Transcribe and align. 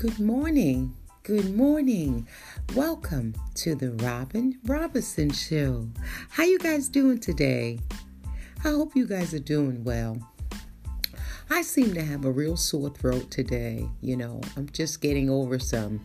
Good 0.00 0.18
morning. 0.18 0.96
Good 1.24 1.54
morning. 1.54 2.26
Welcome 2.74 3.34
to 3.56 3.74
the 3.74 3.90
Robin 4.02 4.58
Robinson 4.64 5.30
Show. 5.30 5.90
How 6.30 6.44
you 6.44 6.58
guys 6.58 6.88
doing 6.88 7.18
today? 7.18 7.80
I 8.64 8.70
hope 8.70 8.96
you 8.96 9.06
guys 9.06 9.34
are 9.34 9.38
doing 9.38 9.84
well. 9.84 10.16
I 11.50 11.60
seem 11.60 11.92
to 11.92 12.02
have 12.02 12.24
a 12.24 12.30
real 12.30 12.56
sore 12.56 12.88
throat 12.88 13.30
today. 13.30 13.86
You 14.00 14.16
know, 14.16 14.40
I'm 14.56 14.70
just 14.70 15.02
getting 15.02 15.28
over 15.28 15.58
some 15.58 16.02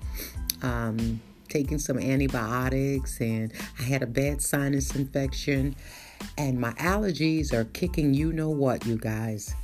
um, 0.62 1.22
taking 1.48 1.80
some 1.80 1.98
antibiotics 1.98 3.22
and 3.22 3.54
I 3.80 3.84
had 3.84 4.04
a 4.04 4.08
bad 4.08 4.42
sinus 4.42 4.94
infection 4.94 5.74
and 6.38 6.60
my 6.60 6.74
allergies 6.74 7.54
are 7.54 7.64
kicking 7.64 8.14
you 8.14 8.34
know 8.34 8.50
what, 8.50 8.86
you 8.86 8.98
guys. 8.98 9.56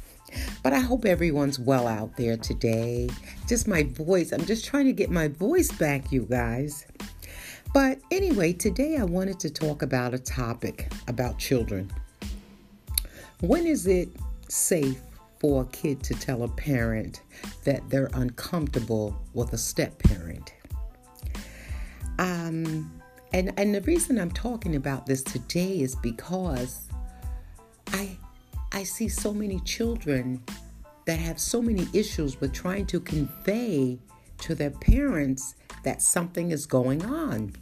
But 0.63 0.73
I 0.73 0.79
hope 0.79 1.05
everyone's 1.05 1.59
well 1.59 1.87
out 1.87 2.15
there 2.17 2.37
today. 2.37 3.09
Just 3.47 3.67
my 3.67 3.83
voice, 3.83 4.31
I'm 4.31 4.45
just 4.45 4.65
trying 4.65 4.85
to 4.85 4.93
get 4.93 5.09
my 5.09 5.27
voice 5.27 5.71
back, 5.71 6.11
you 6.11 6.27
guys. 6.29 6.85
But 7.73 7.99
anyway, 8.11 8.53
today 8.53 8.97
I 8.97 9.03
wanted 9.03 9.39
to 9.39 9.49
talk 9.49 9.81
about 9.81 10.13
a 10.13 10.19
topic 10.19 10.91
about 11.07 11.37
children. 11.37 11.89
When 13.39 13.65
is 13.65 13.87
it 13.87 14.09
safe 14.49 14.99
for 15.39 15.63
a 15.63 15.65
kid 15.67 16.03
to 16.03 16.13
tell 16.13 16.43
a 16.43 16.49
parent 16.49 17.21
that 17.63 17.89
they're 17.89 18.09
uncomfortable 18.13 19.19
with 19.33 19.53
a 19.53 19.57
step 19.57 19.97
parent? 19.99 20.53
Um, 22.19 22.91
and 23.33 23.53
and 23.57 23.73
the 23.73 23.81
reason 23.81 24.19
I'm 24.19 24.31
talking 24.31 24.75
about 24.75 25.05
this 25.05 25.23
today 25.23 25.79
is 25.79 25.95
because 25.95 26.89
I 27.93 28.17
I 28.73 28.83
see 28.83 29.09
so 29.09 29.33
many 29.33 29.59
children 29.61 30.43
that 31.05 31.19
have 31.19 31.39
so 31.39 31.61
many 31.61 31.87
issues 31.93 32.39
with 32.39 32.53
trying 32.53 32.85
to 32.87 32.99
convey 32.99 33.99
to 34.39 34.55
their 34.55 34.71
parents 34.71 35.55
that 35.83 36.01
something 36.01 36.51
is 36.51 36.65
going 36.65 37.03
on. 37.05 37.53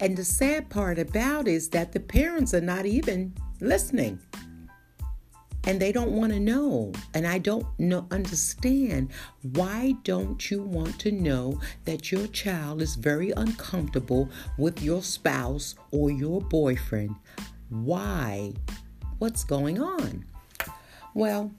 And 0.00 0.16
the 0.16 0.24
sad 0.24 0.70
part 0.70 0.98
about 0.98 1.46
is 1.46 1.68
that 1.70 1.92
the 1.92 2.00
parents 2.00 2.54
are 2.54 2.60
not 2.60 2.86
even 2.86 3.34
listening. 3.60 4.18
And 5.64 5.80
they 5.80 5.92
don't 5.92 6.10
want 6.10 6.32
to 6.32 6.40
know. 6.40 6.92
And 7.14 7.24
I 7.26 7.38
don't 7.38 7.66
know 7.78 8.06
understand 8.10 9.10
why 9.42 9.94
don't 10.02 10.50
you 10.50 10.62
want 10.62 10.98
to 11.00 11.12
know 11.12 11.60
that 11.84 12.10
your 12.10 12.26
child 12.28 12.82
is 12.82 12.96
very 12.96 13.30
uncomfortable 13.32 14.28
with 14.58 14.82
your 14.82 15.02
spouse 15.02 15.76
or 15.92 16.10
your 16.10 16.40
boyfriend? 16.40 17.14
Why? 17.68 18.54
What's 19.22 19.44
going 19.44 19.80
on? 19.80 20.24
Well, 21.14 21.52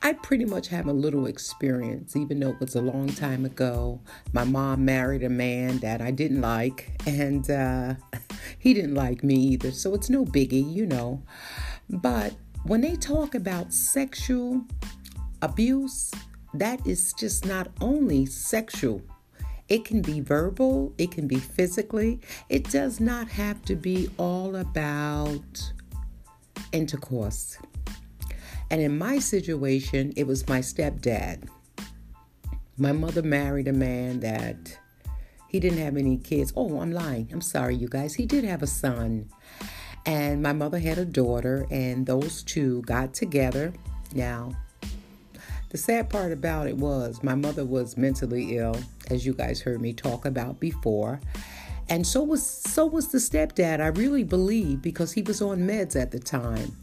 I 0.00 0.12
pretty 0.12 0.44
much 0.44 0.68
have 0.68 0.86
a 0.86 0.92
little 0.92 1.26
experience, 1.26 2.14
even 2.14 2.38
though 2.38 2.50
it 2.50 2.60
was 2.60 2.76
a 2.76 2.80
long 2.80 3.08
time 3.08 3.44
ago. 3.44 3.98
My 4.32 4.44
mom 4.44 4.84
married 4.84 5.24
a 5.24 5.28
man 5.28 5.78
that 5.78 6.00
I 6.00 6.12
didn't 6.12 6.40
like, 6.40 7.02
and 7.08 7.50
uh, 7.50 7.94
he 8.60 8.74
didn't 8.74 8.94
like 8.94 9.24
me 9.24 9.34
either, 9.34 9.72
so 9.72 9.92
it's 9.92 10.08
no 10.08 10.24
biggie, 10.24 10.72
you 10.72 10.86
know. 10.86 11.20
But 11.88 12.34
when 12.62 12.80
they 12.80 12.94
talk 12.94 13.34
about 13.34 13.72
sexual 13.72 14.62
abuse, 15.42 16.12
that 16.54 16.86
is 16.86 17.12
just 17.14 17.44
not 17.44 17.72
only 17.80 18.24
sexual. 18.24 19.02
It 19.68 19.84
can 19.84 20.00
be 20.00 20.20
verbal, 20.20 20.94
it 20.96 21.10
can 21.10 21.26
be 21.26 21.40
physically. 21.40 22.20
It 22.48 22.70
does 22.70 23.00
not 23.00 23.26
have 23.30 23.62
to 23.62 23.74
be 23.74 24.10
all 24.16 24.54
about 24.54 25.72
intercourse. 26.72 27.58
And 28.70 28.80
in 28.80 28.96
my 28.98 29.18
situation, 29.18 30.12
it 30.16 30.26
was 30.26 30.48
my 30.48 30.60
stepdad. 30.60 31.48
My 32.76 32.92
mother 32.92 33.22
married 33.22 33.68
a 33.68 33.72
man 33.72 34.20
that 34.20 34.78
he 35.48 35.58
didn't 35.58 35.78
have 35.78 35.96
any 35.96 36.16
kids. 36.16 36.52
Oh, 36.56 36.80
I'm 36.80 36.92
lying. 36.92 37.28
I'm 37.32 37.40
sorry, 37.40 37.74
you 37.74 37.88
guys. 37.88 38.14
He 38.14 38.26
did 38.26 38.44
have 38.44 38.62
a 38.62 38.68
son. 38.68 39.28
And 40.06 40.42
my 40.42 40.52
mother 40.52 40.78
had 40.78 40.96
a 40.96 41.04
daughter, 41.04 41.66
and 41.70 42.06
those 42.06 42.42
two 42.42 42.82
got 42.82 43.12
together. 43.12 43.72
Now, 44.14 44.56
the 45.70 45.76
sad 45.76 46.08
part 46.08 46.32
about 46.32 46.68
it 46.68 46.76
was 46.76 47.22
my 47.22 47.34
mother 47.34 47.64
was 47.64 47.96
mentally 47.96 48.56
ill, 48.56 48.76
as 49.10 49.26
you 49.26 49.34
guys 49.34 49.60
heard 49.60 49.80
me 49.80 49.92
talk 49.92 50.24
about 50.24 50.58
before. 50.58 51.20
And 51.90 52.06
so 52.06 52.22
was 52.22 52.46
so 52.46 52.86
was 52.86 53.08
the 53.08 53.18
stepdad, 53.18 53.80
I 53.80 53.88
really 53.88 54.22
believe, 54.22 54.80
because 54.80 55.12
he 55.12 55.22
was 55.22 55.42
on 55.42 55.58
meds 55.58 56.00
at 56.00 56.12
the 56.12 56.20
time. 56.20 56.76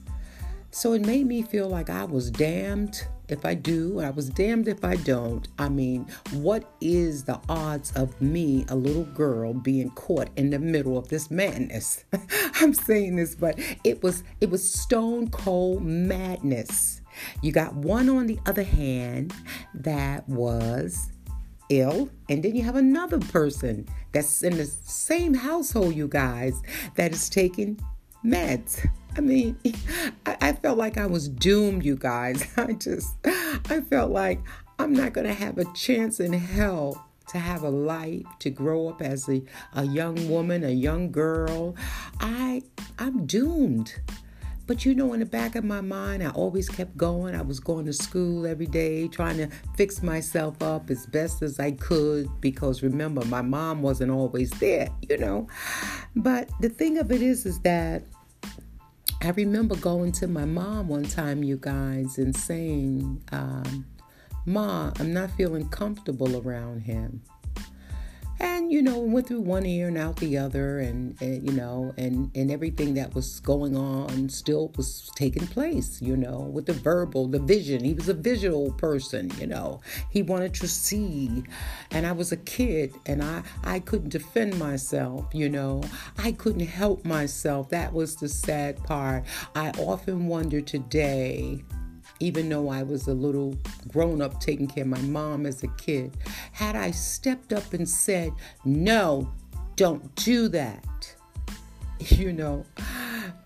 So 0.69 0.91
it 0.91 1.05
made 1.05 1.25
me 1.25 1.41
feel 1.41 1.69
like 1.69 1.89
I 1.89 2.03
was 2.03 2.29
damned 2.29 3.07
if 3.29 3.45
I 3.45 3.53
do, 3.53 3.99
and 3.99 4.07
I 4.07 4.09
was 4.09 4.29
damned 4.29 4.67
if 4.67 4.83
I 4.83 4.95
don't. 4.97 5.47
I 5.57 5.69
mean, 5.69 6.07
what 6.33 6.69
is 6.81 7.23
the 7.23 7.39
odds 7.47 7.91
of 7.93 8.21
me, 8.21 8.65
a 8.67 8.75
little 8.75 9.05
girl, 9.05 9.53
being 9.53 9.89
caught 9.91 10.27
in 10.35 10.49
the 10.49 10.59
middle 10.59 10.97
of 10.97 11.07
this 11.07 11.31
madness? 11.31 12.03
I'm 12.55 12.73
saying 12.73 13.15
this, 13.15 13.33
but 13.33 13.57
it 13.85 14.03
was 14.03 14.23
it 14.41 14.49
was 14.49 14.69
stone 14.69 15.29
cold 15.29 15.83
madness. 15.83 17.01
You 17.41 17.53
got 17.53 17.73
one 17.73 18.09
on 18.09 18.27
the 18.27 18.39
other 18.45 18.63
hand 18.63 19.33
that 19.73 20.27
was 20.27 21.11
ill, 21.69 22.09
and 22.29 22.43
then 22.43 22.55
you 22.55 22.63
have 22.63 22.75
another 22.75 23.19
person 23.19 23.87
that's 24.11 24.43
in 24.43 24.57
the 24.57 24.65
same 24.65 25.33
household, 25.33 25.95
you 25.95 26.07
guys, 26.07 26.61
that 26.95 27.11
is 27.11 27.29
taking 27.29 27.79
meds. 28.23 28.87
I 29.15 29.21
mean, 29.21 29.57
I, 30.25 30.37
I, 30.41 30.53
felt 30.53 30.77
like 30.77 30.97
I 30.97 31.05
was 31.05 31.27
doomed, 31.27 31.85
you 31.85 31.95
guys. 31.95 32.47
I 32.57 32.73
just, 32.73 33.15
I 33.25 33.81
felt 33.81 34.11
like 34.11 34.39
I'm 34.79 34.93
not 34.93 35.13
going 35.13 35.27
to 35.27 35.33
have 35.33 35.57
a 35.57 35.65
chance 35.73 36.19
in 36.19 36.33
hell 36.33 37.03
to 37.29 37.39
have 37.39 37.63
a 37.63 37.69
life, 37.69 38.23
to 38.39 38.49
grow 38.49 38.87
up 38.89 39.01
as 39.01 39.27
a, 39.27 39.43
a 39.73 39.83
young 39.85 40.29
woman, 40.29 40.63
a 40.63 40.69
young 40.69 41.11
girl. 41.11 41.75
I, 42.19 42.61
I'm 42.99 43.25
doomed. 43.25 43.95
But 44.67 44.85
you 44.85 44.93
know, 44.93 45.13
in 45.13 45.21
the 45.21 45.25
back 45.25 45.55
of 45.55 45.63
my 45.63 45.79
mind, 45.79 46.21
I 46.21 46.29
always 46.31 46.67
kept 46.67 46.97
going. 46.97 47.33
I 47.35 47.41
was 47.41 47.59
going 47.61 47.85
to 47.85 47.93
school 47.93 48.45
every 48.45 48.65
day, 48.65 49.07
trying 49.07 49.37
to 49.37 49.47
fix 49.75 50.03
myself 50.03 50.61
up 50.61 50.89
as 50.89 51.05
best 51.05 51.41
as 51.41 51.57
I 51.57 51.71
could 51.71 52.29
because 52.41 52.83
remember, 52.83 53.25
my 53.25 53.41
mom 53.41 53.81
wasn't 53.81 54.11
always 54.11 54.51
there, 54.51 54.89
you 55.09 55.17
know. 55.17 55.47
But 56.17 56.49
the 56.59 56.69
thing 56.69 56.97
of 56.97 57.11
it 57.13 57.21
is, 57.21 57.45
is 57.45 57.59
that 57.61 58.03
I 59.21 59.29
remember 59.29 59.77
going 59.77 60.11
to 60.13 60.27
my 60.27 60.45
mom 60.45 60.89
one 60.89 61.03
time, 61.03 61.43
you 61.43 61.57
guys, 61.57 62.17
and 62.17 62.35
saying, 62.35 63.23
um, 63.31 63.85
Ma, 64.45 64.91
I'm 64.99 65.13
not 65.13 65.31
feeling 65.31 65.69
comfortable 65.69 66.37
around 66.37 66.81
him 66.81 67.21
and 68.39 68.71
you 68.71 68.81
know 68.81 68.99
went 68.99 69.27
through 69.27 69.41
one 69.41 69.65
ear 69.65 69.87
and 69.87 69.97
out 69.97 70.15
the 70.17 70.37
other 70.37 70.79
and, 70.79 71.19
and, 71.21 71.47
you 71.47 71.55
know 71.55 71.93
and 71.97 72.29
and 72.35 72.51
everything 72.51 72.93
that 72.93 73.13
was 73.15 73.39
going 73.39 73.75
on 73.75 74.29
still 74.29 74.71
was 74.75 75.09
taking 75.15 75.45
place 75.47 76.01
you 76.01 76.15
know 76.15 76.39
with 76.39 76.65
the 76.65 76.73
verbal 76.73 77.27
the 77.27 77.39
vision. 77.39 77.83
He 77.83 77.93
was 77.93 78.09
a 78.09 78.13
visual 78.13 78.71
person 78.73 79.31
you 79.39 79.47
know. 79.47 79.81
He 80.09 80.21
wanted 80.21 80.53
to 80.55 80.67
see. 80.67 81.43
And 81.91 82.05
i 82.05 82.11
was 82.11 82.31
a 82.31 82.37
kid 82.37 82.93
and 83.05 83.23
i 83.23 83.43
i 83.63 83.79
couldn't 83.79 84.09
defend 84.09 84.57
myself 84.59 85.25
you 85.33 85.49
know. 85.49 85.83
I 86.17 86.31
couldn't 86.31 86.67
help 86.67 87.05
myself. 87.05 87.69
That 87.69 87.93
was 87.93 88.15
the 88.15 88.29
sad 88.29 88.83
part. 88.83 89.23
I 89.55 89.69
often 89.71 90.27
wonder 90.27 90.61
today 90.61 91.63
even 92.19 92.49
though 92.49 92.69
I 92.69 92.83
was 92.83 93.07
a 93.07 93.13
little 93.13 93.57
grown 93.87 94.21
up 94.21 94.39
taking 94.39 94.67
care 94.67 94.83
of 94.83 94.89
my 94.89 95.01
mom 95.01 95.45
as 95.45 95.63
a 95.63 95.67
kid, 95.69 96.17
had 96.51 96.75
I 96.75 96.91
stepped 96.91 97.53
up 97.53 97.73
and 97.73 97.87
said, 97.87 98.31
No, 98.65 99.31
don't 99.75 100.13
do 100.15 100.47
that, 100.49 101.15
you 101.99 102.33
know. 102.33 102.65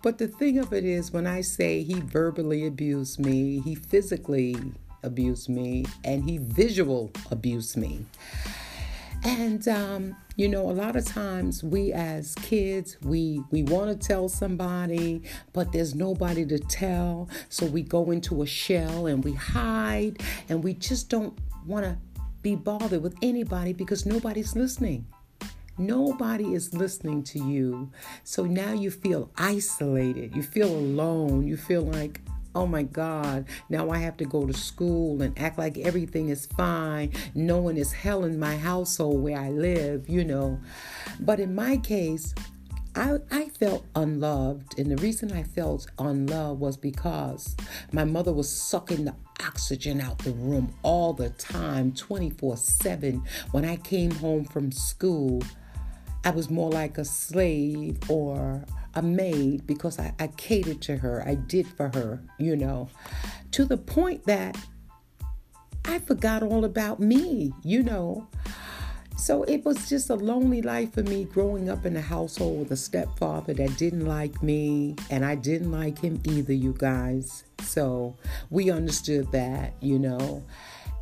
But 0.03 0.17
the 0.17 0.27
thing 0.27 0.57
of 0.57 0.73
it 0.73 0.83
is, 0.83 1.11
when 1.11 1.27
I 1.27 1.41
say 1.41 1.83
he 1.83 1.99
verbally 1.99 2.65
abused 2.65 3.19
me, 3.19 3.59
he 3.59 3.75
physically 3.75 4.55
abused 5.03 5.49
me, 5.49 5.85
and 6.03 6.23
he 6.23 6.37
visual 6.37 7.11
abused 7.29 7.77
me. 7.77 8.05
And 9.23 9.67
um, 9.67 10.15
you 10.35 10.49
know, 10.49 10.69
a 10.69 10.73
lot 10.73 10.95
of 10.95 11.05
times 11.05 11.63
we 11.63 11.93
as 11.93 12.33
kids, 12.35 12.97
we 13.01 13.43
we 13.51 13.63
want 13.63 13.89
to 13.89 14.07
tell 14.07 14.29
somebody, 14.29 15.21
but 15.53 15.71
there's 15.71 15.93
nobody 15.93 16.45
to 16.47 16.57
tell. 16.57 17.29
So 17.49 17.65
we 17.65 17.83
go 17.83 18.11
into 18.11 18.41
a 18.41 18.47
shell 18.47 19.07
and 19.07 19.23
we 19.23 19.33
hide 19.33 20.21
and 20.49 20.63
we 20.63 20.73
just 20.73 21.09
don't 21.09 21.37
want 21.65 21.85
to 21.85 21.97
be 22.41 22.55
bothered 22.55 23.03
with 23.03 23.15
anybody 23.21 23.73
because 23.73 24.05
nobody's 24.05 24.55
listening. 24.55 25.05
Nobody 25.77 26.53
is 26.53 26.73
listening 26.73 27.23
to 27.23 27.39
you. 27.39 27.91
So 28.23 28.45
now 28.45 28.73
you 28.73 28.91
feel 28.91 29.31
isolated. 29.37 30.35
You 30.35 30.43
feel 30.43 30.69
alone. 30.69 31.47
You 31.47 31.57
feel 31.57 31.83
like, 31.83 32.21
oh 32.55 32.67
my 32.67 32.83
God, 32.83 33.45
now 33.69 33.89
I 33.89 33.97
have 33.99 34.17
to 34.17 34.25
go 34.25 34.45
to 34.45 34.53
school 34.53 35.21
and 35.21 35.37
act 35.39 35.57
like 35.57 35.77
everything 35.77 36.29
is 36.29 36.45
fine. 36.45 37.11
No 37.33 37.59
one 37.59 37.77
is 37.77 37.91
hell 37.91 38.23
in 38.23 38.39
my 38.39 38.57
household 38.57 39.21
where 39.21 39.37
I 39.37 39.49
live, 39.49 40.09
you 40.09 40.23
know. 40.23 40.59
But 41.19 41.39
in 41.39 41.55
my 41.55 41.77
case, 41.77 42.33
I, 42.93 43.19
I 43.31 43.47
felt 43.47 43.85
unloved, 43.95 44.77
and 44.77 44.91
the 44.91 44.97
reason 44.97 45.31
I 45.31 45.43
felt 45.43 45.87
unloved 45.97 46.59
was 46.59 46.75
because 46.75 47.55
my 47.93 48.03
mother 48.03 48.33
was 48.33 48.49
sucking 48.49 49.05
the 49.05 49.15
oxygen 49.39 50.01
out 50.01 50.19
the 50.19 50.33
room 50.33 50.73
all 50.83 51.13
the 51.13 51.29
time, 51.29 51.93
24 51.93 52.57
7. 52.57 53.23
When 53.51 53.63
I 53.63 53.77
came 53.77 54.11
home 54.11 54.43
from 54.43 54.73
school, 54.73 55.41
I 56.25 56.31
was 56.31 56.49
more 56.49 56.69
like 56.69 56.97
a 56.97 57.05
slave 57.05 57.97
or 58.09 58.65
a 58.95 59.01
maid 59.01 59.65
because 59.67 59.99
I, 59.99 60.13
I 60.19 60.27
catered 60.27 60.81
to 60.83 60.97
her. 60.97 61.23
I 61.25 61.35
did 61.35 61.67
for 61.67 61.89
her, 61.93 62.21
you 62.37 62.55
know, 62.55 62.89
to 63.51 63.65
the 63.65 63.77
point 63.77 64.25
that 64.25 64.57
I 65.85 65.99
forgot 65.99 66.43
all 66.43 66.65
about 66.65 66.99
me, 66.99 67.53
you 67.63 67.83
know. 67.83 68.27
So 69.17 69.43
it 69.43 69.63
was 69.65 69.87
just 69.87 70.09
a 70.09 70.15
lonely 70.15 70.63
life 70.63 70.93
for 70.93 71.03
me 71.03 71.25
growing 71.25 71.69
up 71.69 71.85
in 71.85 71.95
a 71.95 72.01
household 72.01 72.59
with 72.59 72.71
a 72.71 72.77
stepfather 72.77 73.53
that 73.53 73.77
didn't 73.77 74.07
like 74.07 74.41
me, 74.41 74.95
and 75.11 75.23
I 75.23 75.35
didn't 75.35 75.71
like 75.71 75.99
him 75.99 76.19
either, 76.23 76.53
you 76.53 76.73
guys. 76.75 77.43
So 77.61 78.15
we 78.49 78.71
understood 78.71 79.31
that, 79.31 79.73
you 79.79 79.99
know. 79.99 80.43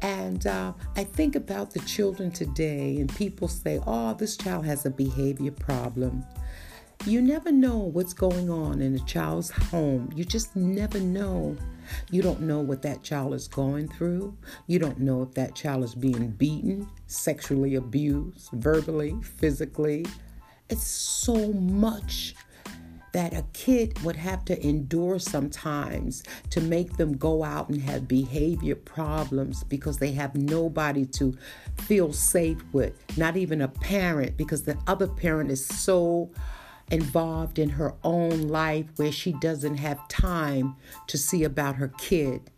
And 0.01 0.45
uh, 0.47 0.73
I 0.95 1.03
think 1.03 1.35
about 1.35 1.71
the 1.71 1.79
children 1.81 2.31
today, 2.31 2.97
and 2.97 3.13
people 3.15 3.47
say, 3.47 3.79
oh, 3.85 4.13
this 4.13 4.37
child 4.37 4.65
has 4.65 4.85
a 4.85 4.89
behavior 4.89 5.51
problem. 5.51 6.25
You 7.05 7.21
never 7.21 7.49
know 7.49 7.77
what's 7.77 8.13
going 8.13 8.49
on 8.49 8.81
in 8.81 8.93
a 8.93 8.99
child's 8.99 9.49
home. 9.49 10.11
You 10.15 10.25
just 10.25 10.53
never 10.55 10.99
know. 10.99 11.55
You 12.11 12.21
don't 12.21 12.41
know 12.41 12.59
what 12.59 12.81
that 12.81 13.03
child 13.03 13.33
is 13.33 13.47
going 13.47 13.87
through. 13.87 14.37
You 14.67 14.79
don't 14.79 14.99
know 14.99 15.23
if 15.23 15.33
that 15.35 15.55
child 15.55 15.85
is 15.85 15.95
being 15.95 16.31
beaten, 16.31 16.89
sexually 17.07 17.75
abused, 17.75 18.49
verbally, 18.51 19.15
physically. 19.23 20.05
It's 20.69 20.85
so 20.85 21.53
much 21.53 22.35
that 23.13 23.33
a 23.33 23.45
kid 23.53 23.97
would 24.03 24.17
have 24.17 24.43
to 24.45 24.67
endure 24.67 25.19
sometimes 25.19 26.23
to 26.49 26.61
make 26.61 26.97
them 26.97 27.15
go 27.17 27.43
out 27.43 27.69
and 27.69 27.81
have 27.81 28.09
behavior 28.09 28.75
problems 28.75 29.63
because 29.63 29.97
they 29.97 30.11
have 30.11 30.35
nobody 30.35 31.05
to 31.05 31.35
feel 31.77 32.11
safe 32.11 32.61
with, 32.73 33.01
not 33.17 33.37
even 33.37 33.61
a 33.61 33.67
parent, 33.69 34.35
because 34.37 34.63
the 34.63 34.77
other 34.85 35.07
parent 35.07 35.49
is 35.49 35.65
so 35.65 36.29
involved 36.91 37.59
in 37.59 37.69
her 37.69 37.93
own 38.03 38.47
life 38.47 38.85
where 38.95 39.11
she 39.11 39.33
doesn't 39.33 39.77
have 39.77 40.07
time 40.07 40.75
to 41.07 41.17
see 41.17 41.43
about 41.43 41.75
her 41.75 41.89
kid. 41.97 42.49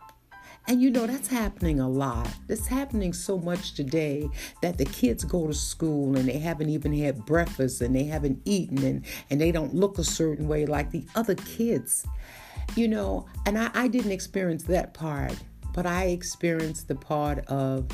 And 0.67 0.81
you 0.81 0.91
know, 0.91 1.07
that's 1.07 1.27
happening 1.27 1.79
a 1.79 1.89
lot. 1.89 2.29
It's 2.47 2.67
happening 2.67 3.13
so 3.13 3.37
much 3.37 3.73
today 3.73 4.29
that 4.61 4.77
the 4.77 4.85
kids 4.85 5.23
go 5.23 5.47
to 5.47 5.53
school 5.53 6.15
and 6.15 6.29
they 6.29 6.37
haven't 6.37 6.69
even 6.69 6.93
had 6.93 7.25
breakfast 7.25 7.81
and 7.81 7.95
they 7.95 8.03
haven't 8.03 8.41
eaten 8.45 8.83
and, 8.83 9.05
and 9.29 9.41
they 9.41 9.51
don't 9.51 9.73
look 9.73 9.97
a 9.97 10.03
certain 10.03 10.47
way 10.47 10.65
like 10.65 10.91
the 10.91 11.05
other 11.15 11.35
kids. 11.35 12.05
You 12.75 12.87
know, 12.87 13.25
and 13.45 13.57
I, 13.57 13.71
I 13.73 13.87
didn't 13.87 14.11
experience 14.11 14.63
that 14.63 14.93
part, 14.93 15.35
but 15.73 15.85
I 15.85 16.05
experienced 16.05 16.87
the 16.87 16.95
part 16.95 17.39
of 17.47 17.87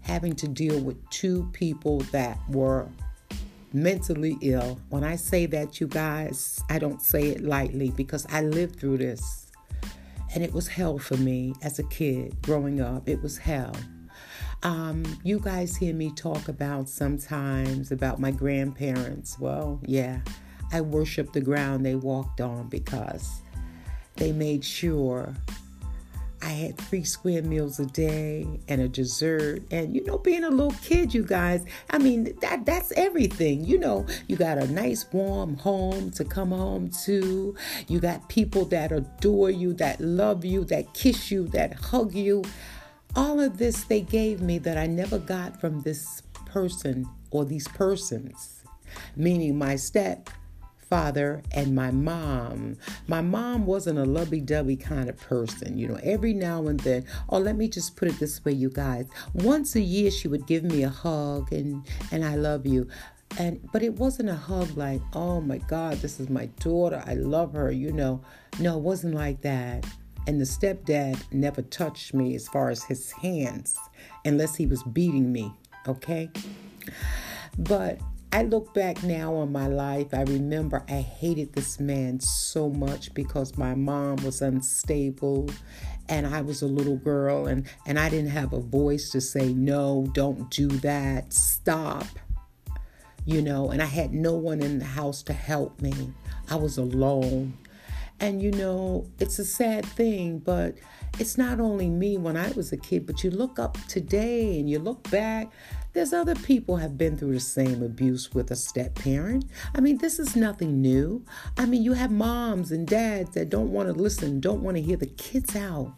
having 0.00 0.34
to 0.34 0.48
deal 0.48 0.80
with 0.80 1.08
two 1.10 1.48
people 1.52 2.00
that 2.10 2.38
were 2.48 2.88
mentally 3.72 4.36
ill. 4.40 4.80
When 4.88 5.04
I 5.04 5.16
say 5.16 5.46
that, 5.46 5.80
you 5.80 5.86
guys, 5.86 6.62
I 6.68 6.78
don't 6.78 7.02
say 7.02 7.28
it 7.28 7.42
lightly 7.42 7.90
because 7.90 8.26
I 8.30 8.42
lived 8.42 8.80
through 8.80 8.98
this. 8.98 9.46
And 10.34 10.44
it 10.44 10.52
was 10.52 10.68
hell 10.68 10.98
for 10.98 11.16
me 11.16 11.54
as 11.62 11.78
a 11.78 11.84
kid 11.84 12.40
growing 12.42 12.80
up. 12.80 13.08
It 13.08 13.20
was 13.22 13.38
hell. 13.38 13.74
Um, 14.62 15.04
you 15.24 15.40
guys 15.40 15.74
hear 15.74 15.94
me 15.94 16.12
talk 16.14 16.48
about 16.48 16.88
sometimes 16.88 17.90
about 17.90 18.20
my 18.20 18.30
grandparents. 18.30 19.38
Well, 19.38 19.80
yeah, 19.86 20.20
I 20.72 20.82
worship 20.82 21.32
the 21.32 21.40
ground 21.40 21.84
they 21.84 21.94
walked 21.94 22.40
on 22.40 22.68
because 22.68 23.42
they 24.16 24.32
made 24.32 24.64
sure 24.64 25.34
I 26.42 26.48
had 26.48 26.78
three 26.78 27.04
square 27.04 27.42
meals 27.42 27.78
a 27.78 27.86
day 27.86 28.46
and 28.68 28.80
a 28.80 28.88
dessert. 28.88 29.62
And 29.70 29.94
you 29.94 30.04
know, 30.04 30.18
being 30.18 30.44
a 30.44 30.50
little 30.50 30.74
kid, 30.82 31.12
you 31.12 31.22
guys, 31.22 31.64
I 31.90 31.98
mean, 31.98 32.36
that 32.40 32.64
that's 32.64 32.92
everything. 32.92 33.64
You 33.64 33.78
know, 33.78 34.06
you 34.26 34.36
got 34.36 34.58
a 34.58 34.66
nice 34.68 35.04
warm 35.12 35.56
home 35.56 36.10
to 36.12 36.24
come 36.24 36.50
home 36.50 36.90
to. 37.04 37.54
You 37.88 38.00
got 38.00 38.28
people 38.28 38.64
that 38.66 38.92
adore 38.92 39.50
you, 39.50 39.74
that 39.74 40.00
love 40.00 40.44
you, 40.44 40.64
that 40.66 40.94
kiss 40.94 41.30
you, 41.30 41.46
that 41.48 41.74
hug 41.74 42.14
you. 42.14 42.44
All 43.16 43.40
of 43.40 43.58
this 43.58 43.84
they 43.84 44.00
gave 44.00 44.40
me 44.40 44.58
that 44.58 44.78
I 44.78 44.86
never 44.86 45.18
got 45.18 45.60
from 45.60 45.80
this 45.82 46.22
person 46.46 47.08
or 47.30 47.44
these 47.44 47.68
persons, 47.68 48.64
meaning 49.16 49.58
my 49.58 49.76
step 49.76 50.30
father 50.90 51.40
and 51.52 51.74
my 51.74 51.92
mom. 51.92 52.76
My 53.06 53.22
mom 53.22 53.64
wasn't 53.64 54.00
a 54.00 54.04
lovey 54.04 54.40
dovey 54.40 54.76
kind 54.76 55.08
of 55.08 55.16
person. 55.16 55.78
You 55.78 55.88
know, 55.88 56.00
every 56.02 56.34
now 56.34 56.66
and 56.66 56.80
then, 56.80 57.06
oh, 57.28 57.38
let 57.38 57.56
me 57.56 57.68
just 57.68 57.96
put 57.96 58.08
it 58.08 58.18
this 58.18 58.44
way, 58.44 58.52
you 58.52 58.68
guys. 58.68 59.06
Once 59.32 59.76
a 59.76 59.80
year, 59.80 60.10
she 60.10 60.26
would 60.26 60.46
give 60.46 60.64
me 60.64 60.82
a 60.82 60.88
hug 60.88 61.52
and, 61.52 61.86
and 62.10 62.24
I 62.24 62.34
love 62.34 62.66
you. 62.66 62.88
And 63.38 63.60
but 63.72 63.84
it 63.84 63.94
wasn't 63.94 64.28
a 64.28 64.34
hug 64.34 64.76
like, 64.76 65.00
oh 65.14 65.40
my 65.40 65.58
God, 65.58 65.98
this 65.98 66.18
is 66.18 66.28
my 66.28 66.46
daughter. 66.58 67.02
I 67.06 67.14
love 67.14 67.52
her, 67.52 67.70
you 67.70 67.92
know. 67.92 68.20
No, 68.58 68.76
it 68.76 68.82
wasn't 68.82 69.14
like 69.14 69.40
that. 69.42 69.86
And 70.26 70.40
the 70.40 70.44
stepdad 70.44 71.32
never 71.32 71.62
touched 71.62 72.12
me 72.12 72.34
as 72.34 72.48
far 72.48 72.70
as 72.70 72.82
his 72.82 73.12
hands, 73.12 73.78
unless 74.24 74.56
he 74.56 74.66
was 74.66 74.82
beating 74.82 75.32
me, 75.32 75.54
okay? 75.86 76.28
But 77.56 78.00
I 78.32 78.44
look 78.44 78.72
back 78.74 79.02
now 79.02 79.34
on 79.34 79.50
my 79.50 79.66
life. 79.66 80.14
I 80.14 80.22
remember 80.22 80.84
I 80.88 81.00
hated 81.00 81.52
this 81.52 81.80
man 81.80 82.20
so 82.20 82.70
much 82.70 83.12
because 83.12 83.58
my 83.58 83.74
mom 83.74 84.16
was 84.24 84.40
unstable 84.40 85.50
and 86.08 86.24
I 86.24 86.40
was 86.40 86.62
a 86.62 86.66
little 86.66 86.96
girl 86.96 87.48
and, 87.48 87.66
and 87.86 87.98
I 87.98 88.08
didn't 88.08 88.30
have 88.30 88.52
a 88.52 88.60
voice 88.60 89.10
to 89.10 89.20
say, 89.20 89.52
no, 89.52 90.06
don't 90.12 90.48
do 90.48 90.68
that, 90.68 91.32
stop. 91.32 92.06
You 93.24 93.42
know, 93.42 93.70
and 93.70 93.82
I 93.82 93.86
had 93.86 94.14
no 94.14 94.34
one 94.34 94.62
in 94.62 94.78
the 94.78 94.84
house 94.84 95.24
to 95.24 95.32
help 95.32 95.80
me. 95.82 95.92
I 96.48 96.54
was 96.54 96.78
alone. 96.78 97.58
And 98.20 98.40
you 98.40 98.52
know, 98.52 99.10
it's 99.18 99.40
a 99.40 99.44
sad 99.44 99.84
thing, 99.84 100.38
but 100.38 100.76
it's 101.18 101.36
not 101.36 101.60
only 101.60 101.88
me 101.88 102.16
when 102.16 102.36
I 102.36 102.50
was 102.52 102.72
a 102.72 102.76
kid, 102.76 103.06
but 103.06 103.24
you 103.24 103.30
look 103.30 103.58
up 103.58 103.76
today 103.88 104.58
and 104.58 104.68
you 104.68 104.78
look 104.78 105.08
back 105.10 105.50
there's 105.92 106.12
other 106.12 106.36
people 106.36 106.76
have 106.76 106.96
been 106.96 107.16
through 107.16 107.32
the 107.32 107.40
same 107.40 107.82
abuse 107.82 108.32
with 108.32 108.50
a 108.52 108.56
step 108.56 108.94
parent. 108.94 109.44
I 109.74 109.80
mean, 109.80 109.98
this 109.98 110.20
is 110.20 110.36
nothing 110.36 110.80
new. 110.80 111.24
I 111.58 111.66
mean, 111.66 111.82
you 111.82 111.94
have 111.94 112.12
moms 112.12 112.70
and 112.70 112.86
dads 112.86 113.30
that 113.30 113.50
don't 113.50 113.72
want 113.72 113.88
to 113.88 113.92
listen, 113.92 114.40
don't 114.40 114.62
want 114.62 114.76
to 114.76 114.82
hear 114.82 114.96
the 114.96 115.06
kids 115.06 115.56
out. 115.56 115.92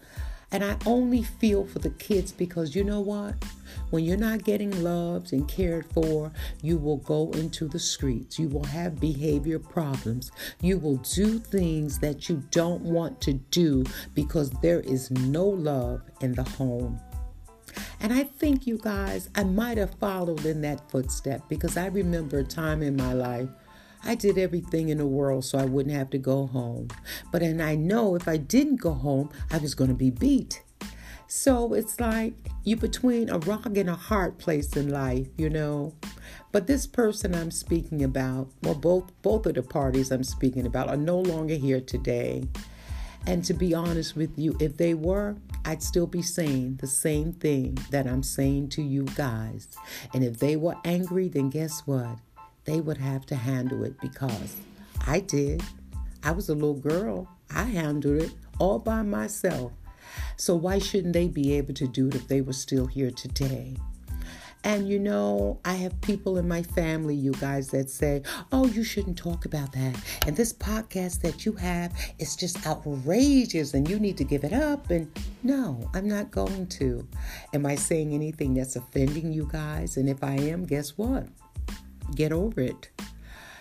And 0.53 0.63
I 0.63 0.77
only 0.85 1.23
feel 1.23 1.67
for 1.67 1.79
the 1.79 1.91
kids 1.91 2.31
because 2.31 2.77
you 2.77 2.85
know 2.85 3.01
what? 3.01 3.35
When 3.89 4.05
you're 4.05 4.19
not 4.19 4.45
getting 4.45 4.83
loved 4.83 5.33
and 5.33 5.49
cared 5.49 5.87
for, 5.93 6.31
you 6.63 6.77
will 6.77 6.99
go 6.99 7.31
into 7.31 7.67
the 7.67 7.79
streets. 7.79 8.39
You 8.39 8.49
will 8.49 8.65
have 8.65 9.01
behavior 9.01 9.59
problems. 9.59 10.31
You 10.61 10.79
will 10.79 10.99
do 10.99 11.39
things 11.39 11.99
that 12.01 12.29
you 12.29 12.43
don't 12.51 12.83
want 12.83 13.21
to 13.23 13.33
do 13.33 13.85
because 14.15 14.51
there 14.63 14.81
is 14.81 15.11
no 15.11 15.47
love 15.47 16.03
in 16.21 16.35
the 16.35 16.45
home. 16.45 17.01
And 18.01 18.13
I 18.13 18.25
think, 18.25 18.67
you 18.67 18.77
guys, 18.77 19.31
I 19.35 19.45
might 19.45 19.79
have 19.79 19.95
followed 19.95 20.45
in 20.45 20.61
that 20.63 20.91
footstep 20.91 21.49
because 21.49 21.79
I 21.79 21.87
remember 21.87 22.41
a 22.41 22.45
time 22.45 22.83
in 22.83 22.97
my 22.97 23.15
life 23.15 23.49
I 24.05 24.15
did 24.15 24.39
everything 24.39 24.89
in 24.89 24.99
the 24.99 25.07
world 25.07 25.45
so 25.45 25.59
I 25.59 25.65
wouldn't 25.65 25.95
have 25.95 26.11
to 26.11 26.19
go 26.19 26.47
home. 26.47 26.89
But 27.31 27.43
and 27.43 27.63
I 27.63 27.77
know 27.77 28.15
if 28.17 28.27
I 28.29 28.37
didn't 28.37 28.81
go 28.81 28.93
home, 28.93 29.31
I 29.51 29.59
was 29.59 29.75
going 29.75 29.91
to 29.91 29.97
be 29.97 30.11
beat. 30.11 30.63
So 31.29 31.73
it's 31.73 31.99
like 31.99 32.35
you're 32.65 32.77
between 32.77 33.31
a 33.31 33.39
rock 33.39 33.65
and 33.65 33.89
a 33.89 33.95
hard 33.95 34.39
place 34.39 34.77
in 34.77 34.91
life, 34.91 35.29
you 35.39 35.49
know. 35.49 35.95
But 36.51 36.67
this 36.67 36.87
person 36.87 37.35
I'm 37.35 37.51
speaking 37.51 38.05
about, 38.05 38.49
well, 38.63 38.75
both 38.75 39.11
both 39.23 39.47
of 39.47 39.55
the 39.55 39.63
parties 39.63 40.11
I'm 40.11 40.25
speaking 40.25 40.67
about 40.67 40.89
are 40.89 40.97
no 40.97 41.19
longer 41.19 41.55
here 41.55 41.81
today. 41.81 42.49
And 43.27 43.45
to 43.45 43.55
be 43.55 43.73
honest 43.73 44.17
with 44.17 44.37
you, 44.37 44.57
if 44.61 44.77
they 44.77 44.95
were, 44.95 45.37
I'd 45.65 45.83
still 45.83 46.07
be 46.07 46.23
saying 46.23 46.81
the 46.81 46.87
same 46.87 47.33
thing 47.33 47.79
that 47.91 48.07
I'm 48.07 48.23
saying 48.23 48.71
to 48.71 48.83
you 48.83 49.05
guys. 49.15 49.69
And 50.13 50.25
if 50.25 50.39
they 50.39 50.57
were 50.57 50.75
angry, 50.85 51.29
then 51.29 51.49
guess 51.49 51.81
what? 51.87 52.19
They 52.65 52.81
would 52.81 52.99
have 52.99 53.27
to 53.27 53.37
handle 53.37 53.85
it 53.85 54.01
because 54.01 54.57
I 55.07 55.21
did. 55.21 55.63
I 56.23 56.31
was 56.31 56.49
a 56.49 56.55
little 56.55 56.75
girl. 56.75 57.29
I 57.51 57.65
handled 57.65 58.23
it 58.23 58.33
all 58.59 58.79
by 58.79 59.03
myself. 59.03 59.73
So 60.37 60.55
why 60.55 60.79
shouldn't 60.79 61.15
they 61.15 61.29
be 61.29 61.55
able 61.55 61.75
to 61.75 61.89
do 61.89 62.09
it 62.09 62.15
if 62.15 62.29
they 62.29 62.41
were 62.41 62.53
still 62.53 62.87
here 62.87 63.11
today? 63.11 63.77
And 64.65 64.89
you 64.89 65.01
know, 65.01 65.59
I 65.65 65.75
have 65.75 66.01
people 66.03 66.39
in 66.39 66.47
my 66.47 66.63
family, 66.63 67.17
you 67.17 67.33
guys, 67.33 67.69
that 67.71 67.91
say, 67.91 68.23
oh, 68.53 68.67
you 68.67 68.85
shouldn't 68.85 69.19
talk 69.19 69.45
about 69.45 69.73
that. 69.73 69.97
And 70.27 70.37
this 70.37 70.53
podcast 70.53 71.21
that 71.23 71.45
you 71.45 71.53
have 71.55 71.93
is 72.21 72.37
just 72.37 72.65
outrageous 72.65 73.75
and 73.75 73.89
you 73.89 73.99
need 73.99 74.17
to 74.19 74.25
give 74.25 74.45
it 74.45 74.53
up. 74.53 74.89
And 74.91 75.11
no, 75.43 75.91
I'm 75.95 76.09
not 76.09 76.31
going 76.31 76.69
to. 76.69 77.07
Am 77.53 77.67
I 77.67 77.75
saying 77.75 78.15
anything 78.15 78.55
that's 78.55 78.77
offending 78.77 79.33
you 79.33 79.49
guys? 79.51 79.97
And 79.97 80.09
if 80.09 80.23
I 80.23 80.35
am, 80.35 80.65
guess 80.65 80.97
what? 80.97 81.27
Get 82.15 82.33
over 82.33 82.61
it. 82.61 82.91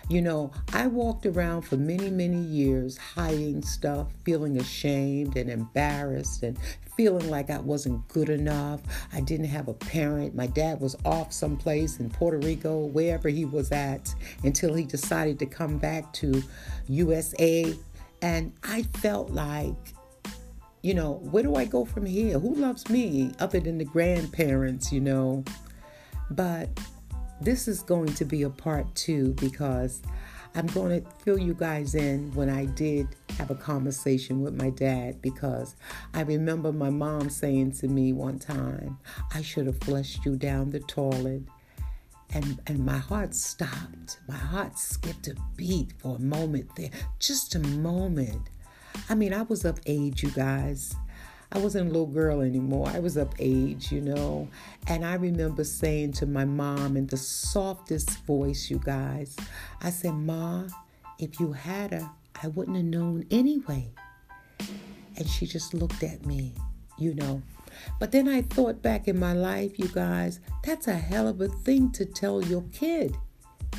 You 0.10 0.22
know, 0.22 0.52
I 0.74 0.88
walked 0.88 1.26
around 1.26 1.62
for 1.62 1.78
many, 1.78 2.10
many 2.10 2.42
years 2.42 2.98
hiding 2.98 3.62
stuff, 3.62 4.08
feeling 4.26 4.60
ashamed 4.60 5.38
and 5.38 5.50
embarrassed 5.50 6.44
and 6.44 6.58
feeling 6.98 7.30
like 7.30 7.50
I 7.50 7.60
wasn't 7.60 8.06
good 8.10 8.30
enough. 8.30 8.82
I 9.14 9.22
didn't 9.22 9.46
have 9.46 9.70
a 9.70 9.74
parent. 9.74 10.36
My 10.36 10.48
dad 10.48 10.82
was 10.82 10.98
off 11.06 11.32
someplace 11.32 12.00
in 12.00 12.10
Puerto 12.10 12.38
Rico, 12.40 12.88
wherever 12.88 13.30
he 13.30 13.46
was 13.46 13.72
at, 13.72 14.14
until 14.44 14.74
he 14.74 14.84
decided 14.84 15.40
to 15.40 15.46
come 15.46 15.78
back 15.78 16.12
to 16.14 16.44
USA. 16.90 17.74
And 18.22 18.52
I 18.64 18.84
felt 18.84 19.30
like, 19.32 19.94
you 20.84 20.94
know, 20.94 21.14
where 21.24 21.44
do 21.44 21.56
I 21.56 21.64
go 21.64 21.86
from 21.86 22.06
here? 22.06 22.38
Who 22.38 22.54
loves 22.56 22.90
me 22.90 23.32
other 23.40 23.62
than 23.62 23.78
the 23.78 23.86
grandparents, 23.86 24.92
you 24.92 25.00
know? 25.00 25.46
But 26.30 26.70
this 27.42 27.68
is 27.68 27.82
going 27.82 28.14
to 28.14 28.26
be 28.26 28.44
a 28.44 28.50
part 28.50 28.94
two 28.96 29.34
because 29.34 30.02
I'm 30.54 30.68
going 30.68 31.02
to 31.02 31.10
fill 31.24 31.40
you 31.40 31.54
guys 31.54 31.96
in 31.96 32.32
when 32.36 32.50
I 32.50 32.66
did 32.66 33.08
have 33.38 33.50
a 33.50 33.56
conversation 33.56 34.42
with 34.42 34.54
my 34.54 34.70
dad 34.70 35.22
because 35.22 35.76
I 36.14 36.22
remember 36.22 36.72
my 36.72 36.90
mom 36.90 37.30
saying 37.30 37.72
to 37.74 37.88
me 37.88 38.14
one 38.14 38.38
time, 38.38 39.00
I 39.34 39.42
should 39.42 39.66
have 39.66 39.80
flushed 39.80 40.26
you 40.26 40.36
down 40.36 40.70
the 40.70 40.82
toilet. 40.82 41.44
And, 42.34 42.62
and 42.68 42.86
my 42.86 42.98
heart 42.98 43.34
stopped. 43.34 44.20
My 44.28 44.36
heart 44.36 44.78
skipped 44.78 45.28
a 45.28 45.36
beat 45.56 45.94
for 45.98 46.16
a 46.16 46.20
moment 46.20 46.70
there, 46.76 46.92
just 47.20 47.56
a 47.56 47.60
moment. 47.60 48.50
I 49.10 49.16
mean, 49.16 49.34
I 49.34 49.42
was 49.42 49.66
of 49.66 49.80
age, 49.86 50.24
you 50.24 50.32
guys. 50.32 50.96
I 51.54 51.58
wasn't 51.58 51.90
a 51.90 51.92
little 51.92 52.08
girl 52.08 52.42
anymore. 52.42 52.88
I 52.88 53.00
was 53.00 53.18
of 53.18 53.34
age, 53.38 53.92
you 53.92 54.00
know. 54.00 54.48
And 54.88 55.06
I 55.06 55.16
remember 55.16 55.66
saying 55.66 56.14
to 56.14 56.26
my 56.26 56.46
mom 56.46 56.96
in 56.96 57.08
the 57.08 57.18
softest 57.18 58.26
voice, 58.26 58.70
you 58.70 58.80
guys, 58.80 59.36
I 59.82 59.90
said, 59.90 60.14
Ma, 60.14 60.68
if 61.20 61.40
you 61.40 61.52
had 61.52 61.92
her, 61.92 62.10
I 62.42 62.48
wouldn't 62.48 62.78
have 62.78 62.86
known 62.86 63.26
anyway. 63.30 63.90
And 65.18 65.28
she 65.28 65.46
just 65.46 65.74
looked 65.74 66.04
at 66.04 66.26
me, 66.26 66.54
you 66.98 67.14
know. 67.16 67.42
But 68.00 68.12
then 68.12 68.30
I 68.30 68.44
thought 68.44 68.82
back 68.82 69.08
in 69.10 69.20
my 69.20 69.34
life, 69.34 69.78
you 69.78 69.90
guys, 69.90 70.40
that's 70.64 70.88
a 70.88 70.94
hell 70.94 71.28
of 71.28 71.42
a 71.42 71.50
thing 71.50 71.92
to 71.92 72.06
tell 72.06 72.42
your 72.42 72.64
kid. 72.72 73.18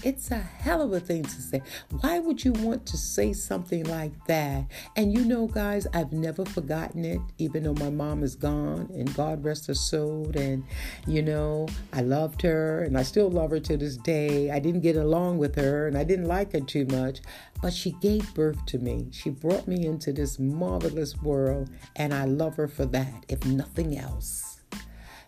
It's 0.05 0.33
a 0.33 0.39
hell 0.39 0.83
of 0.83 0.93
a 0.93 0.99
thing 0.99 1.23
to 1.23 1.31
say. 1.31 1.63
Why 2.01 2.19
would 2.19 2.45
you 2.45 2.53
want 2.53 2.87
to 2.87 2.97
say 2.97 3.33
something 3.33 3.85
like 3.85 4.13
that? 4.27 4.65
And 4.97 5.17
you 5.17 5.25
know, 5.25 5.47
guys, 5.47 5.87
I've 5.95 6.13
never 6.13 6.45
forgotten 6.45 7.05
it, 7.05 7.21
even 7.39 7.63
though 7.63 7.75
my 7.75 7.91
mom 7.91 8.25
is 8.25 8.35
gone 8.35 8.91
and 8.93 9.15
God 9.15 9.45
rest 9.45 9.69
her 9.69 9.75
soul. 9.75 10.29
And, 10.35 10.65
you 11.07 11.23
know, 11.23 11.69
I 11.93 12.01
loved 12.01 12.43
her 12.43 12.83
and 12.83 12.99
I 12.99 13.05
still 13.05 13.31
love 13.31 13.51
her 13.53 13.61
to 13.61 13.77
this 13.77 13.97
day. 13.97 14.51
I 14.51 14.59
didn't 14.59 14.81
get 14.81 14.97
along 14.97 15.39
with 15.39 15.55
her 15.55 15.87
and 15.87 15.97
I 15.97 16.03
didn't 16.03 16.27
like 16.27 16.53
her 16.53 16.61
too 16.61 16.87
much, 16.87 17.21
but 17.63 17.73
she 17.73 17.93
gave 17.93 18.35
birth 18.35 18.65
to 18.67 18.79
me. 18.79 19.07
She 19.13 19.31
brought 19.31 19.69
me 19.69 19.87
into 19.87 20.13
this 20.13 20.41
marvelous 20.41 21.17
world 21.23 21.71
and 21.95 22.13
I 22.13 22.25
love 22.25 22.57
her 22.57 22.67
for 22.67 22.87
that, 22.87 23.25
if 23.29 23.45
nothing 23.47 23.97
else. 23.97 24.61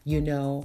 You 0.02 0.21
know, 0.21 0.64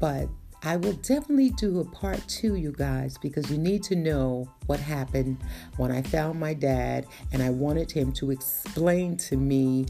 but 0.00 0.28
I 0.64 0.76
will 0.76 0.92
definitely 0.92 1.50
do 1.50 1.80
a 1.80 1.84
part 1.84 2.20
two, 2.28 2.54
you 2.54 2.70
guys, 2.70 3.18
because 3.18 3.50
you 3.50 3.58
need 3.58 3.82
to 3.84 3.96
know 3.96 4.48
what 4.66 4.78
happened 4.78 5.38
when 5.76 5.90
I 5.90 6.02
found 6.02 6.38
my 6.38 6.54
dad 6.54 7.06
and 7.32 7.42
I 7.42 7.50
wanted 7.50 7.90
him 7.90 8.12
to 8.12 8.30
explain 8.30 9.16
to 9.18 9.36
me 9.36 9.86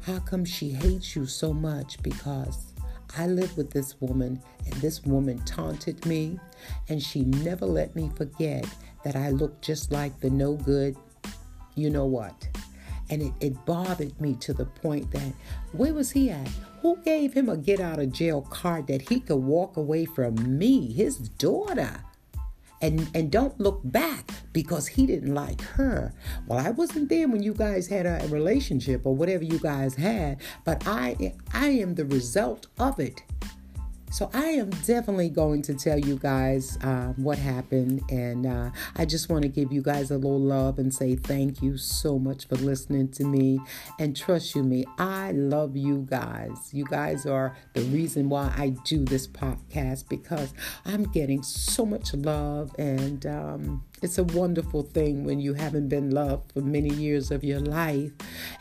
how 0.00 0.18
come 0.20 0.46
she 0.46 0.70
hates 0.70 1.14
you 1.14 1.26
so 1.26 1.52
much 1.52 2.02
because 2.02 2.72
I 3.18 3.26
lived 3.26 3.58
with 3.58 3.70
this 3.70 4.00
woman 4.00 4.40
and 4.64 4.74
this 4.76 5.04
woman 5.04 5.38
taunted 5.44 6.06
me 6.06 6.40
and 6.88 7.02
she 7.02 7.20
never 7.20 7.66
let 7.66 7.94
me 7.94 8.10
forget 8.16 8.64
that 9.04 9.16
I 9.16 9.30
looked 9.30 9.62
just 9.62 9.92
like 9.92 10.18
the 10.20 10.30
no 10.30 10.54
good, 10.54 10.96
you 11.74 11.90
know 11.90 12.06
what. 12.06 12.48
And 13.10 13.22
it, 13.22 13.32
it 13.40 13.64
bothered 13.64 14.20
me 14.20 14.34
to 14.40 14.52
the 14.52 14.66
point 14.66 15.10
that 15.12 15.32
where 15.72 15.94
was 15.94 16.10
he 16.10 16.30
at? 16.30 16.48
Who 16.82 16.96
gave 17.04 17.32
him 17.34 17.48
a 17.48 17.56
get 17.56 17.80
out 17.80 17.98
of 17.98 18.12
jail 18.12 18.42
card 18.42 18.86
that 18.88 19.08
he 19.08 19.20
could 19.20 19.36
walk 19.36 19.76
away 19.76 20.04
from 20.04 20.58
me, 20.58 20.92
his 20.92 21.16
daughter? 21.16 22.04
And, 22.82 23.08
and 23.14 23.30
don't 23.30 23.58
look 23.58 23.80
back 23.84 24.30
because 24.52 24.86
he 24.86 25.06
didn't 25.06 25.34
like 25.34 25.62
her. 25.62 26.12
Well, 26.46 26.58
I 26.58 26.70
wasn't 26.70 27.08
there 27.08 27.26
when 27.26 27.42
you 27.42 27.54
guys 27.54 27.86
had 27.88 28.04
a 28.04 28.26
relationship 28.28 29.06
or 29.06 29.14
whatever 29.14 29.44
you 29.44 29.58
guys 29.58 29.94
had, 29.94 30.42
but 30.64 30.86
I 30.86 31.34
I 31.54 31.68
am 31.68 31.94
the 31.94 32.04
result 32.04 32.66
of 32.78 33.00
it. 33.00 33.22
So 34.10 34.30
I 34.32 34.46
am 34.46 34.70
definitely 34.70 35.28
going 35.28 35.62
to 35.62 35.74
tell 35.74 35.98
you 35.98 36.16
guys 36.16 36.78
uh, 36.82 37.12
what 37.16 37.38
happened, 37.38 38.02
and 38.08 38.46
uh, 38.46 38.70
I 38.94 39.04
just 39.04 39.28
want 39.28 39.42
to 39.42 39.48
give 39.48 39.72
you 39.72 39.82
guys 39.82 40.10
a 40.10 40.14
little 40.14 40.40
love 40.40 40.78
and 40.78 40.94
say 40.94 41.16
thank 41.16 41.60
you 41.60 41.76
so 41.76 42.18
much 42.18 42.46
for 42.46 42.54
listening 42.56 43.08
to 43.12 43.24
me. 43.24 43.58
And 43.98 44.16
trust 44.16 44.54
you 44.54 44.62
me, 44.62 44.86
I 44.96 45.32
love 45.32 45.76
you 45.76 46.06
guys. 46.08 46.70
You 46.72 46.84
guys 46.86 47.26
are 47.26 47.56
the 47.74 47.82
reason 47.82 48.28
why 48.28 48.54
I 48.56 48.70
do 48.84 49.04
this 49.04 49.26
podcast 49.26 50.08
because 50.08 50.54
I'm 50.84 51.04
getting 51.04 51.42
so 51.42 51.84
much 51.84 52.14
love 52.14 52.74
and 52.78 53.26
um, 53.26 53.84
it's 54.02 54.18
a 54.18 54.24
wonderful 54.24 54.82
thing 54.82 55.24
when 55.24 55.40
you 55.40 55.54
haven't 55.54 55.88
been 55.88 56.10
loved 56.10 56.52
for 56.52 56.60
many 56.60 56.90
years 56.94 57.30
of 57.30 57.42
your 57.42 57.60
life, 57.60 58.12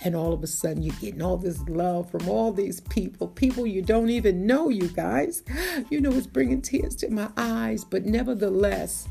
and 0.04 0.16
all 0.16 0.34
of 0.34 0.44
a 0.44 0.48
sudden 0.48 0.82
you're 0.82 0.96
getting 1.02 1.22
all 1.22 1.38
this 1.38 1.60
love 1.68 2.10
from 2.10 2.28
all 2.30 2.52
these 2.52 2.80
people, 2.80 3.28
people 3.28 3.68
you 3.68 3.82
don't 3.82 4.10
even 4.10 4.46
know, 4.48 4.70
you 4.70 4.88
guys. 4.88 5.44
You 5.90 6.02
know, 6.02 6.12
it's 6.12 6.28
bringing 6.28 6.62
tears 6.62 6.96
to 6.98 7.10
my 7.10 7.30
eyes, 7.38 7.84
but 7.84 8.06
nevertheless, 8.06 9.08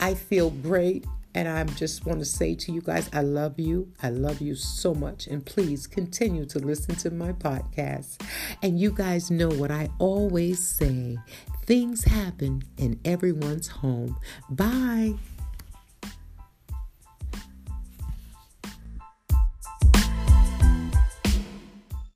I 0.00 0.14
feel 0.14 0.50
great. 0.50 1.06
And 1.32 1.46
I 1.46 1.62
just 1.62 2.06
want 2.06 2.18
to 2.18 2.24
say 2.24 2.56
to 2.56 2.72
you 2.72 2.80
guys, 2.80 3.08
I 3.12 3.20
love 3.20 3.60
you. 3.60 3.92
I 4.02 4.10
love 4.10 4.40
you 4.40 4.56
so 4.56 4.94
much. 4.94 5.28
And 5.28 5.46
please 5.46 5.86
continue 5.86 6.44
to 6.46 6.58
listen 6.58 6.96
to 6.96 7.10
my 7.12 7.32
podcast. 7.32 8.20
And 8.64 8.80
you 8.80 8.90
guys 8.90 9.30
know 9.30 9.48
what 9.48 9.70
I 9.70 9.90
always 10.00 10.58
say 10.66 11.18
things 11.70 12.02
happen 12.02 12.64
in 12.78 12.98
everyone's 13.04 13.68
home. 13.68 14.18
Bye. 14.50 15.14